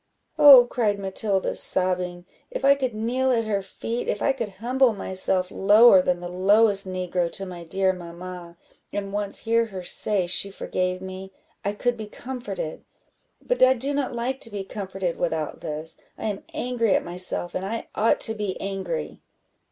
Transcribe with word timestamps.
"Oh," 0.39 0.65
cried 0.65 0.97
Matilda, 0.97 1.53
sobbing, 1.53 2.25
"if 2.49 2.65
I 2.65 2.73
could 2.73 2.95
kneel 2.95 3.31
at 3.31 3.43
her 3.43 3.61
feet, 3.61 4.07
if 4.07 4.19
I 4.19 4.33
could 4.33 4.49
humble 4.53 4.93
myself 4.93 5.51
lower 5.51 6.01
than 6.01 6.19
the 6.21 6.27
lowest 6.27 6.87
negro 6.87 7.31
to 7.33 7.45
my 7.45 7.63
dear 7.63 7.93
mamma, 7.93 8.57
and 8.91 9.13
once 9.13 9.37
hear 9.41 9.65
her 9.67 9.83
say 9.83 10.25
she 10.25 10.49
forgave 10.49 11.01
me, 11.01 11.31
I 11.63 11.73
could 11.73 11.97
be 11.97 12.07
comforted; 12.07 12.83
but 13.43 13.61
I 13.61 13.75
do 13.75 13.93
not 13.93 14.11
like 14.15 14.39
to 14.39 14.49
be 14.49 14.63
comforted 14.63 15.17
without 15.17 15.59
this; 15.61 15.99
I 16.17 16.23
am 16.25 16.45
angry 16.51 16.95
at 16.95 17.05
myself, 17.05 17.53
and 17.53 17.63
I 17.63 17.87
ought 17.93 18.19
to 18.21 18.33
be 18.33 18.59
angry." 18.59 19.19